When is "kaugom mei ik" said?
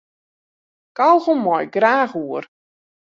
0.97-1.71